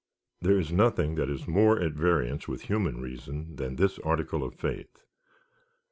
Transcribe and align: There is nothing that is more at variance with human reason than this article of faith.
There 0.41 0.57
is 0.57 0.71
nothing 0.71 1.13
that 1.13 1.29
is 1.29 1.47
more 1.47 1.79
at 1.79 1.91
variance 1.93 2.47
with 2.47 2.61
human 2.61 2.99
reason 3.01 3.55
than 3.57 3.75
this 3.75 3.99
article 3.99 4.43
of 4.43 4.55
faith. 4.55 5.03